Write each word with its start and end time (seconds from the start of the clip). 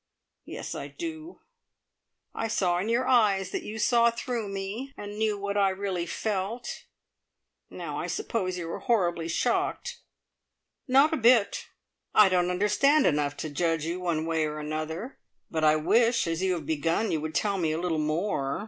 Yes, 0.45 0.73
I 0.73 0.87
do. 0.87 1.41
I 2.33 2.47
saw 2.47 2.79
in 2.79 2.89
your 2.89 3.07
eyes 3.07 3.51
that 3.51 3.61
you 3.61 3.77
saw 3.77 4.09
through 4.09 4.49
me, 4.49 4.95
and 4.97 5.19
knew 5.19 5.37
what 5.37 5.57
I 5.57 5.69
really 5.69 6.07
felt. 6.07 6.85
Now 7.69 7.99
I 7.99 8.07
suppose 8.07 8.57
you 8.57 8.67
are 8.71 8.79
horribly 8.79 9.27
shocked?" 9.27 9.99
"Not 10.87 11.13
a 11.13 11.17
bit. 11.17 11.67
I 12.15 12.29
don't 12.29 12.49
understand 12.49 13.05
enough 13.05 13.37
to 13.45 13.49
judge 13.51 13.85
you 13.85 13.99
one 13.99 14.25
way 14.25 14.45
or 14.47 14.57
another; 14.57 15.19
but 15.51 15.63
I 15.63 15.75
wish, 15.75 16.25
as 16.25 16.41
you 16.41 16.53
have 16.53 16.65
begun, 16.65 17.11
you 17.11 17.21
would 17.21 17.35
tell 17.35 17.59
me 17.59 17.71
a 17.71 17.77
little 17.79 17.99
more. 17.99 18.59